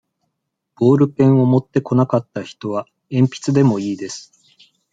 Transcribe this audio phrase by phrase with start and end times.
[0.77, 4.31] ボールペンを持ってこなかった人は、えんぴつでもいいです。